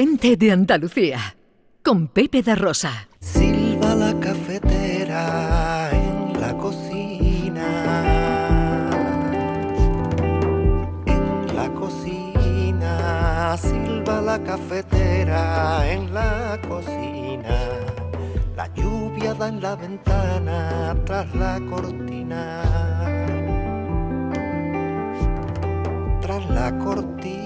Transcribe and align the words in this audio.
Gente 0.00 0.36
de 0.36 0.52
Andalucía, 0.52 1.18
con 1.82 2.06
Pepe 2.06 2.40
de 2.40 2.54
Rosa. 2.54 3.08
Silba 3.18 3.96
la 3.96 4.14
cafetera 4.20 5.90
en 5.90 6.40
la 6.40 6.56
cocina. 6.56 7.68
En 11.04 11.56
la 11.56 11.68
cocina, 11.74 13.56
silba 13.56 14.20
la 14.20 14.40
cafetera 14.44 15.92
en 15.92 16.14
la 16.14 16.60
cocina. 16.68 17.58
La 18.56 18.72
lluvia 18.74 19.34
da 19.34 19.48
en 19.48 19.60
la 19.60 19.74
ventana 19.74 20.96
tras 21.06 21.34
la 21.34 21.60
cortina. 21.68 22.62
Tras 26.20 26.48
la 26.50 26.78
cortina 26.78 27.37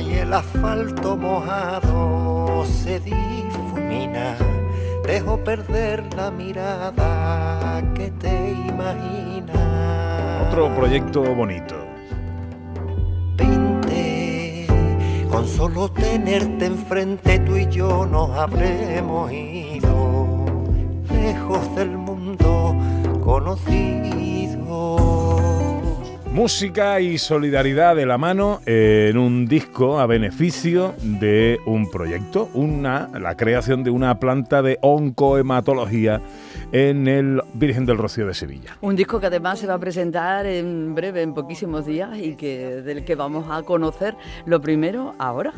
y 0.00 0.14
el 0.14 0.32
asfalto 0.32 1.16
mojado 1.16 2.64
se 2.64 3.00
difumina. 3.00 4.36
Dejo 5.06 5.38
perder 5.44 6.04
la 6.14 6.30
mirada 6.30 7.82
que 7.94 8.10
te 8.10 8.52
imaginas. 8.68 10.48
Otro 10.48 10.74
proyecto 10.74 11.22
bonito. 11.34 11.74
Vente, 13.36 14.66
con 15.30 15.46
solo 15.46 15.90
tenerte 15.90 16.66
enfrente 16.66 17.38
tú 17.40 17.56
y 17.56 17.66
yo 17.68 18.06
nos 18.06 18.30
habremos 18.30 19.32
ido 19.32 20.44
lejos 21.10 21.74
del 21.76 21.96
mundo 21.96 22.76
conocido. 23.24 23.96
Música 26.36 27.00
y 27.00 27.16
solidaridad 27.16 27.96
de 27.96 28.04
la 28.04 28.18
mano 28.18 28.60
en 28.66 29.16
un 29.16 29.46
disco 29.46 29.98
a 29.98 30.04
beneficio 30.04 30.92
de 31.00 31.58
un 31.64 31.90
proyecto, 31.90 32.50
una, 32.52 33.08
la 33.18 33.38
creación 33.38 33.82
de 33.82 33.88
una 33.88 34.20
planta 34.20 34.60
de 34.60 34.78
oncohematología 34.82 36.20
en 36.72 37.08
el 37.08 37.40
Virgen 37.54 37.86
del 37.86 37.96
Rocío 37.96 38.26
de 38.26 38.34
Sevilla. 38.34 38.76
Un 38.82 38.96
disco 38.96 39.18
que 39.18 39.28
además 39.28 39.60
se 39.60 39.66
va 39.66 39.72
a 39.72 39.78
presentar 39.78 40.44
en 40.44 40.94
breve, 40.94 41.22
en 41.22 41.32
poquísimos 41.32 41.86
días, 41.86 42.18
y 42.18 42.36
que 42.36 42.82
del 42.82 43.06
que 43.06 43.14
vamos 43.14 43.46
a 43.50 43.62
conocer 43.62 44.14
lo 44.44 44.60
primero 44.60 45.14
ahora. 45.18 45.54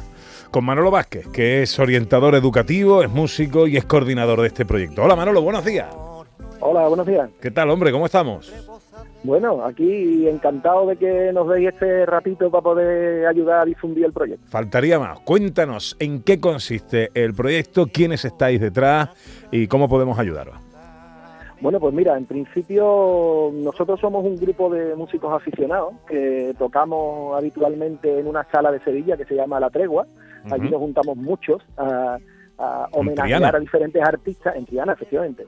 Con 0.52 0.64
Manolo 0.64 0.92
Vázquez, 0.92 1.26
que 1.26 1.64
es 1.64 1.76
orientador 1.80 2.36
educativo, 2.36 3.02
es 3.02 3.10
músico 3.10 3.66
y 3.66 3.76
es 3.76 3.84
coordinador 3.84 4.42
de 4.42 4.46
este 4.46 4.64
proyecto. 4.64 5.02
Hola 5.02 5.16
Manolo, 5.16 5.42
buenos 5.42 5.64
días. 5.64 5.88
Hola, 6.60 6.86
buenos 6.86 7.06
días. 7.06 7.30
¿Qué 7.40 7.50
tal, 7.50 7.68
hombre? 7.68 7.90
¿Cómo 7.90 8.06
estamos? 8.06 8.52
Bueno, 9.28 9.62
aquí 9.62 10.26
encantado 10.26 10.86
de 10.86 10.96
que 10.96 11.34
nos 11.34 11.46
deis 11.50 11.68
este 11.68 12.06
ratito 12.06 12.50
para 12.50 12.62
poder 12.62 13.26
ayudar 13.26 13.60
a 13.60 13.64
difundir 13.66 14.06
el 14.06 14.12
proyecto. 14.14 14.46
Faltaría 14.48 14.98
más. 14.98 15.20
Cuéntanos 15.20 15.98
en 16.00 16.22
qué 16.22 16.40
consiste 16.40 17.10
el 17.12 17.34
proyecto, 17.34 17.88
quiénes 17.92 18.24
estáis 18.24 18.58
detrás 18.58 19.10
y 19.50 19.66
cómo 19.66 19.86
podemos 19.86 20.18
ayudaros. 20.18 20.56
Bueno, 21.60 21.78
pues 21.78 21.92
mira, 21.92 22.16
en 22.16 22.24
principio 22.24 23.50
nosotros 23.52 24.00
somos 24.00 24.24
un 24.24 24.36
grupo 24.36 24.70
de 24.70 24.96
músicos 24.96 25.30
aficionados 25.30 25.92
que 26.08 26.54
tocamos 26.58 27.36
habitualmente 27.36 28.20
en 28.20 28.28
una 28.28 28.44
sala 28.50 28.72
de 28.72 28.80
Sevilla 28.80 29.18
que 29.18 29.26
se 29.26 29.34
llama 29.34 29.60
La 29.60 29.68
Tregua. 29.68 30.06
Allí 30.50 30.70
nos 30.70 30.80
juntamos 30.80 31.18
muchos 31.18 31.60
a, 31.76 32.16
a 32.58 32.88
En 32.92 32.98
homenajear 32.98 33.54
a 33.54 33.60
diferentes 33.60 34.02
artistas, 34.02 34.56
en 34.56 34.66
Triana, 34.66 34.92
efectivamente. 34.92 35.44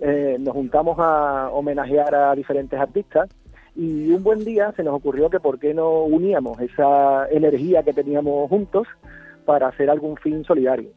Eh, 0.00 0.36
nos 0.40 0.54
juntamos 0.54 0.96
a 0.98 1.50
homenajear 1.52 2.14
a 2.14 2.34
diferentes 2.34 2.78
artistas 2.78 3.28
y 3.76 4.10
un 4.10 4.22
buen 4.22 4.44
día 4.44 4.72
se 4.76 4.82
nos 4.82 4.94
ocurrió 4.94 5.28
que 5.28 5.40
por 5.40 5.58
qué 5.58 5.74
no 5.74 6.04
uníamos 6.04 6.60
esa 6.60 7.28
energía 7.28 7.82
que 7.82 7.92
teníamos 7.92 8.48
juntos 8.48 8.86
para 9.44 9.68
hacer 9.68 9.90
algún 9.90 10.16
fin 10.16 10.44
solidario. 10.44 10.90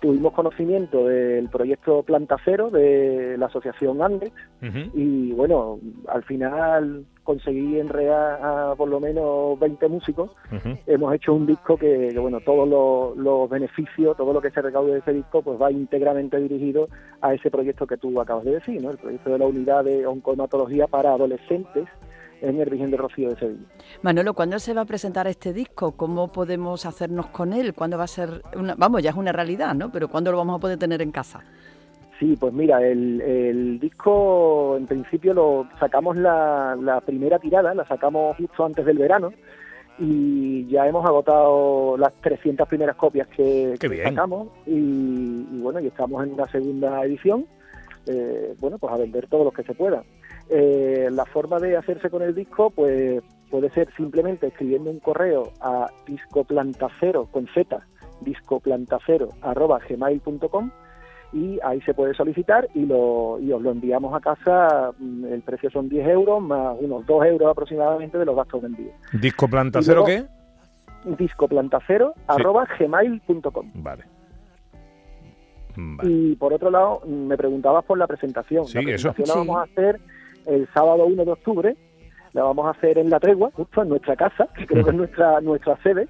Tuvimos 0.00 0.32
conocimiento 0.32 1.06
del 1.06 1.48
proyecto 1.50 2.02
Planta 2.02 2.36
Cero 2.44 2.70
de 2.70 3.36
la 3.38 3.46
asociación 3.46 4.02
Andex 4.02 4.32
Ujú. 4.62 4.90
y 4.94 5.32
bueno, 5.32 5.78
al 6.08 6.22
final 6.24 7.04
conseguí 7.22 7.78
enredar 7.78 8.40
a 8.42 8.74
por 8.76 8.88
lo 8.88 8.98
menos 8.98 9.58
20 9.60 9.88
músicos. 9.88 10.30
Hemos 10.86 11.14
hecho 11.14 11.34
un 11.34 11.46
disco 11.46 11.76
que, 11.76 12.08
que, 12.12 12.18
bueno, 12.18 12.40
todos 12.40 12.68
los, 12.68 13.16
los 13.16 13.48
beneficios, 13.48 14.16
todo 14.16 14.32
lo 14.32 14.40
que 14.40 14.50
se 14.50 14.62
recaude 14.62 14.94
de 14.94 14.98
ese 14.98 15.12
disco, 15.12 15.42
pues 15.42 15.60
va 15.60 15.70
íntegramente 15.70 16.38
dirigido 16.38 16.88
a 17.20 17.34
ese 17.34 17.50
proyecto 17.50 17.86
que 17.86 17.98
tú 17.98 18.20
acabas 18.20 18.44
de 18.44 18.52
decir, 18.52 18.82
¿no? 18.82 18.90
El 18.90 18.98
proyecto 18.98 19.30
de 19.30 19.38
la 19.38 19.46
unidad 19.46 19.84
de 19.84 20.06
oncohematología 20.06 20.86
para 20.86 21.12
adolescentes 21.12 21.86
en 22.40 22.60
el 22.60 22.70
Virgen 22.70 22.90
de 22.90 22.96
Rocío 22.96 23.28
de 23.30 23.36
Sevilla. 23.36 23.66
Manolo, 24.02 24.34
¿cuándo 24.34 24.58
se 24.58 24.74
va 24.74 24.82
a 24.82 24.84
presentar 24.84 25.26
este 25.26 25.52
disco? 25.52 25.92
¿Cómo 25.92 26.32
podemos 26.32 26.86
hacernos 26.86 27.26
con 27.26 27.52
él? 27.52 27.74
¿Cuándo 27.74 27.98
va 27.98 28.04
a 28.04 28.08
ser 28.08 28.42
una, 28.56 28.74
vamos, 28.76 29.02
ya 29.02 29.10
es 29.10 29.16
una 29.16 29.32
realidad, 29.32 29.74
¿no? 29.74 29.90
Pero 29.90 30.08
¿cuándo 30.08 30.30
lo 30.30 30.38
vamos 30.38 30.56
a 30.56 30.60
poder 30.60 30.78
tener 30.78 31.02
en 31.02 31.10
casa? 31.10 31.42
Sí, 32.18 32.36
pues 32.38 32.52
mira, 32.52 32.86
el, 32.86 33.20
el 33.22 33.80
disco 33.80 34.76
en 34.76 34.86
principio 34.86 35.32
lo 35.32 35.68
sacamos 35.78 36.18
la, 36.18 36.76
la 36.80 37.00
primera 37.00 37.38
tirada, 37.38 37.74
la 37.74 37.86
sacamos 37.86 38.36
justo 38.36 38.66
antes 38.66 38.84
del 38.84 38.98
verano 38.98 39.32
y 39.98 40.66
ya 40.66 40.86
hemos 40.86 41.04
agotado 41.06 41.96
las 41.96 42.12
300 42.22 42.68
primeras 42.68 42.96
copias 42.96 43.28
que, 43.28 43.74
que 43.78 44.02
sacamos 44.02 44.48
y, 44.66 45.46
y 45.50 45.60
bueno, 45.60 45.80
y 45.80 45.86
estamos 45.86 46.24
en 46.24 46.34
una 46.34 46.46
segunda 46.50 47.02
edición, 47.04 47.46
eh, 48.06 48.54
bueno, 48.58 48.78
pues 48.78 48.92
a 48.92 48.96
vender 48.96 49.26
todos 49.26 49.44
los 49.44 49.54
que 49.54 49.62
se 49.62 49.74
pueda. 49.74 50.02
Eh, 50.52 51.08
la 51.12 51.24
forma 51.26 51.58
de 51.60 51.76
hacerse 51.76 52.10
con 52.10 52.22
el 52.22 52.34
disco, 52.34 52.70
pues 52.70 53.22
puede 53.50 53.70
ser 53.70 53.88
simplemente 53.96 54.48
escribiendo 54.48 54.90
un 54.90 54.98
correo 55.00 55.52
a 55.60 55.88
discoplantacero 56.06 57.26
con 57.26 57.46
z, 57.54 57.78
discoplantacero 58.20 59.28
arroba 59.42 59.78
gmail.com 59.88 60.70
y 61.32 61.58
ahí 61.62 61.80
se 61.82 61.94
puede 61.94 62.14
solicitar 62.14 62.68
y, 62.74 62.84
lo, 62.86 63.38
y 63.40 63.52
os 63.52 63.62
lo 63.62 63.70
enviamos 63.70 64.12
a 64.14 64.20
casa. 64.20 64.92
mm, 64.98 65.24
El 65.26 65.42
precio 65.42 65.70
son 65.70 65.88
10 65.88 66.08
euros 66.08 66.42
más 66.42 66.76
unos 66.80 67.06
2 67.06 67.26
euros 67.26 67.48
aproximadamente 67.50 68.18
de 68.18 68.24
los 68.24 68.34
gastos 68.34 68.62
de 68.62 68.66
envío. 68.68 68.90
¿Disco 69.12 69.46
planta 69.48 69.78
Y 69.78 69.82
cero 69.84 70.04
luego- 70.06 70.26
qué? 70.26 71.14
Discoplantacero 71.16 72.14
arroba 72.26 72.66
gmail.com. 72.78 73.70
Vale. 73.74 74.04
Vale. 75.76 76.10
Y 76.10 76.34
por 76.36 76.52
otro 76.52 76.70
lado, 76.70 77.00
me 77.06 77.36
preguntabas 77.36 77.84
por 77.84 77.96
la 77.96 78.06
presentación. 78.06 78.66
Sí, 78.66 78.82
la 78.82 78.92
eso. 78.94 79.12
presentación 79.12 79.28
la 79.28 79.32
Sí. 79.34 79.48
vamos 79.48 79.56
a 79.60 79.62
hacer 79.72 80.00
el 80.46 80.68
sábado 80.72 81.06
1 81.06 81.24
de 81.24 81.32
octubre. 81.32 81.76
La 82.32 82.44
vamos 82.44 82.66
a 82.66 82.70
hacer 82.70 82.98
en 82.98 83.10
La 83.10 83.18
Tregua, 83.18 83.50
justo 83.52 83.82
en 83.82 83.88
nuestra 83.88 84.16
casa, 84.16 84.48
que 84.56 84.66
creo 84.66 84.84
que 84.84 84.90
es 84.90 84.96
nuestra, 84.96 85.40
nuestra 85.42 85.76
sede. 85.82 86.08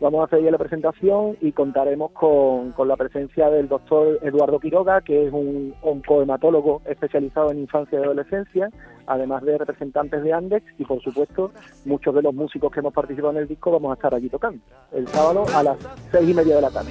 Vamos 0.00 0.20
a 0.20 0.24
hacer 0.24 0.42
ya 0.42 0.50
la 0.50 0.58
presentación 0.58 1.36
y 1.40 1.52
contaremos 1.52 2.10
con, 2.10 2.72
con 2.72 2.88
la 2.88 2.96
presencia 2.96 3.48
del 3.50 3.68
doctor 3.68 4.18
Eduardo 4.22 4.58
Quiroga, 4.58 5.00
que 5.00 5.26
es 5.28 5.32
un 5.32 5.74
oncohematólogo 5.80 6.82
especializado 6.86 7.52
en 7.52 7.60
infancia 7.60 8.00
y 8.00 8.02
adolescencia, 8.02 8.68
además 9.06 9.44
de 9.44 9.58
representantes 9.58 10.24
de 10.24 10.32
Andex 10.32 10.66
y, 10.76 10.84
por 10.84 11.00
supuesto, 11.00 11.52
muchos 11.84 12.14
de 12.16 12.22
los 12.22 12.34
músicos 12.34 12.72
que 12.72 12.80
hemos 12.80 12.92
participado 12.92 13.32
en 13.34 13.42
el 13.42 13.48
disco 13.48 13.70
vamos 13.70 13.92
a 13.92 13.94
estar 13.94 14.12
allí 14.12 14.28
tocando. 14.28 14.60
El 14.90 15.06
sábado 15.06 15.44
a 15.54 15.62
las 15.62 15.78
seis 16.10 16.28
y 16.28 16.34
media 16.34 16.56
de 16.56 16.62
la 16.62 16.70
tarde. 16.70 16.90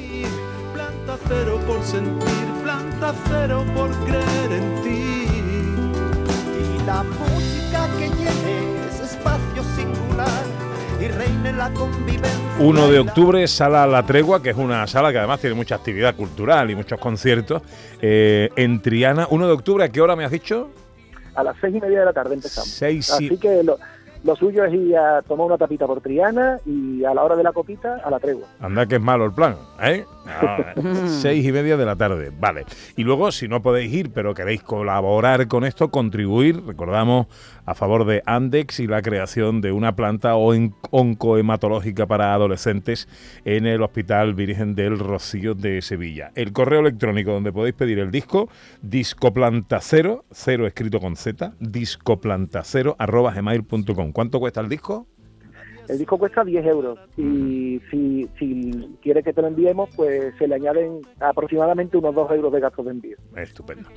Planta 0.73 1.17
cero 1.27 1.59
por 1.67 1.81
sentir, 1.81 2.63
planta 2.63 3.13
cero 3.27 3.63
por 3.75 3.89
creer 4.05 4.51
en 4.53 4.83
ti. 4.83 5.20
La 6.85 7.03
música 7.03 7.87
que 7.97 8.07
llene 8.09 8.87
ese 8.89 9.03
espacio 9.03 9.63
singular 9.75 10.27
y 10.99 11.07
reine 11.07 11.53
la 11.53 11.69
convivencia. 11.73 12.31
1 12.59 12.87
de 12.91 12.99
octubre, 12.99 13.47
Sala 13.47 13.85
La 13.87 14.05
Tregua, 14.05 14.41
que 14.41 14.49
es 14.51 14.57
una 14.57 14.85
sala 14.87 15.11
que 15.11 15.17
además 15.19 15.39
tiene 15.39 15.55
mucha 15.55 15.75
actividad 15.75 16.15
cultural 16.15 16.69
y 16.71 16.75
muchos 16.75 16.99
conciertos. 16.99 17.61
eh, 18.01 18.49
en 18.55 18.81
Triana, 18.81 19.27
1 19.29 19.47
de 19.47 19.53
octubre, 19.53 19.83
¿a 19.85 19.89
qué 19.89 20.01
hora 20.01 20.15
me 20.15 20.25
has 20.25 20.31
dicho? 20.31 20.69
A 21.35 21.43
las 21.43 21.55
seis 21.61 21.75
y 21.75 21.79
media 21.79 21.99
de 21.99 22.05
la 22.05 22.13
tarde 22.13 22.33
empezamos. 22.35 22.69
Seis 22.69 23.09
y- 23.19 23.27
Así 23.27 23.37
que 23.37 23.63
lo, 23.63 23.77
lo 24.23 24.35
suyo 24.35 24.63
es 24.65 24.73
ir 24.73 24.95
a 24.97 25.21
tomar 25.21 25.47
una 25.47 25.57
tapita 25.57 25.87
por 25.87 26.01
Triana 26.01 26.57
y 26.65 27.03
a 27.03 27.13
la 27.13 27.23
hora 27.23 27.35
de 27.35 27.43
la 27.43 27.51
copita 27.53 27.97
a 28.03 28.09
la 28.09 28.19
tregua. 28.19 28.47
Anda 28.59 28.85
que 28.85 28.95
es 28.95 29.01
malo 29.01 29.25
el 29.25 29.33
plan, 29.33 29.55
¿eh? 29.81 30.05
No, 30.75 31.07
seis 31.07 31.43
y 31.45 31.51
media 31.51 31.77
de 31.77 31.85
la 31.85 31.95
tarde, 31.95 32.31
vale. 32.39 32.65
Y 32.95 33.03
luego, 33.03 33.31
si 33.31 33.47
no 33.47 33.61
podéis 33.63 33.91
ir, 33.93 34.11
pero 34.13 34.33
queréis 34.35 34.61
colaborar 34.61 35.47
con 35.47 35.65
esto, 35.65 35.89
contribuir, 35.89 36.63
recordamos, 36.65 37.25
a 37.65 37.73
favor 37.73 38.05
de 38.05 38.21
Andex 38.25 38.79
y 38.79 38.87
la 38.87 39.01
creación 39.01 39.61
de 39.61 39.71
una 39.71 39.95
planta 39.95 40.35
on- 40.35 40.75
oncohematológica 40.91 42.05
para 42.05 42.33
adolescentes 42.33 43.07
en 43.45 43.65
el 43.65 43.81
Hospital 43.81 44.33
Virgen 44.35 44.75
del 44.75 44.99
Rocío 44.99 45.53
de 45.55 45.81
Sevilla. 45.81 46.31
El 46.35 46.53
correo 46.53 46.81
electrónico 46.81 47.31
donde 47.31 47.51
podéis 47.51 47.75
pedir 47.75 47.99
el 47.99 48.11
disco, 48.11 48.49
discoplantacero, 48.81 50.25
cero 50.31 50.67
escrito 50.67 50.99
con 50.99 51.15
Z, 51.15 51.53
discoplantacero, 51.59 52.95
arroba 52.99 53.31
gmail.com. 53.33 54.10
¿Cuánto 54.11 54.39
cuesta 54.39 54.61
el 54.61 54.69
disco? 54.69 55.07
El 55.87 55.97
disco 55.97 56.17
cuesta 56.17 56.43
10 56.43 56.65
euros 56.67 56.99
y 57.17 57.81
si, 57.89 58.29
si 58.39 58.97
quiere 59.01 59.21
que 59.23 59.33
te 59.33 59.41
lo 59.41 59.49
enviemos, 59.49 59.89
pues 59.95 60.33
se 60.37 60.47
le 60.47 60.55
añaden 60.55 61.01
aproximadamente 61.19 61.97
unos 61.97 62.15
2 62.15 62.31
euros 62.31 62.53
de 62.53 62.59
gastos 62.61 62.85
de 62.85 62.91
envío. 62.91 63.17
Estupendo. 63.35 63.89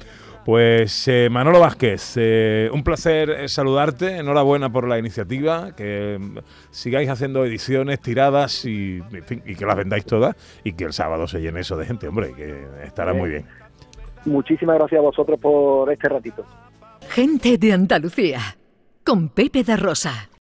Pues 0.44 1.06
eh, 1.08 1.28
Manolo 1.30 1.60
Vázquez, 1.60 2.14
eh, 2.16 2.68
un 2.72 2.82
placer 2.82 3.48
saludarte, 3.48 4.16
enhorabuena 4.16 4.72
por 4.72 4.88
la 4.88 4.98
iniciativa, 4.98 5.74
que 5.76 6.18
mm, 6.20 6.38
sigáis 6.70 7.08
haciendo 7.08 7.44
ediciones, 7.44 8.00
tiradas 8.00 8.64
y, 8.64 9.00
en 9.12 9.24
fin, 9.24 9.42
y 9.46 9.54
que 9.54 9.64
las 9.64 9.76
vendáis 9.76 10.04
todas 10.04 10.34
y 10.64 10.72
que 10.72 10.84
el 10.84 10.92
sábado 10.92 11.28
se 11.28 11.40
llene 11.40 11.60
eso 11.60 11.76
de 11.76 11.86
gente, 11.86 12.08
hombre, 12.08 12.34
que 12.34 12.66
estará 12.84 13.14
muy 13.14 13.30
bien. 13.30 13.46
Muchísimas 14.24 14.78
gracias 14.78 14.98
a 14.98 15.02
vosotros 15.02 15.38
por 15.38 15.92
este 15.92 16.08
ratito. 16.08 16.44
Gente 17.08 17.56
de 17.56 17.72
Andalucía. 17.72 18.40
Con 19.04 19.28
Pepe 19.28 19.62
da 19.62 19.76
Rosa. 19.76 20.30